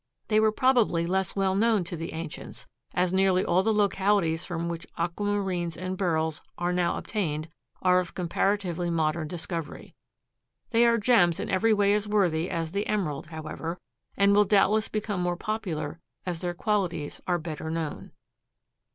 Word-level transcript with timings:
They 0.29 0.39
were 0.39 0.51
probably 0.51 1.05
less 1.05 1.35
well 1.35 1.53
known 1.53 1.83
to 1.83 1.95
the 1.95 2.13
ancients, 2.13 2.65
as 2.95 3.13
nearly 3.13 3.45
all 3.45 3.61
the 3.61 3.71
localities 3.71 4.43
from 4.43 4.67
which 4.67 4.87
aquamarines 4.97 5.77
and 5.77 5.95
Beryls 5.95 6.41
are 6.57 6.73
now 6.73 6.97
obtained 6.97 7.49
are 7.83 7.99
of 7.99 8.15
comparatively 8.15 8.89
modern 8.89 9.27
discovery. 9.27 9.93
They 10.71 10.87
are 10.87 10.97
gems 10.97 11.39
in 11.39 11.51
every 11.51 11.71
way 11.75 11.93
as 11.93 12.07
worthy 12.07 12.49
as 12.49 12.71
the 12.71 12.87
emerald, 12.87 13.27
however, 13.27 13.77
and 14.17 14.33
will 14.33 14.43
doubtless 14.45 14.87
become 14.87 15.21
more 15.21 15.37
popular 15.37 15.99
as 16.25 16.41
their 16.41 16.55
qualities 16.55 17.21
are 17.27 17.37
better 17.37 17.69
known. 17.69 18.09